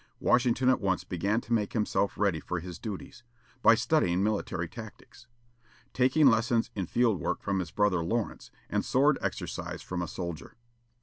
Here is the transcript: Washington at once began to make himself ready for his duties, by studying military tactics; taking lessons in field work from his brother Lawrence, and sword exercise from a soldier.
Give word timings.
Washington 0.19 0.67
at 0.67 0.81
once 0.81 1.03
began 1.03 1.41
to 1.41 1.53
make 1.53 1.73
himself 1.73 2.17
ready 2.17 2.39
for 2.39 2.59
his 2.59 2.79
duties, 2.79 3.21
by 3.61 3.75
studying 3.75 4.23
military 4.23 4.67
tactics; 4.67 5.27
taking 5.93 6.25
lessons 6.25 6.71
in 6.73 6.87
field 6.87 7.19
work 7.19 7.43
from 7.43 7.59
his 7.59 7.69
brother 7.69 8.03
Lawrence, 8.03 8.49
and 8.67 8.83
sword 8.83 9.19
exercise 9.21 9.83
from 9.83 10.01
a 10.01 10.07
soldier. 10.07 10.55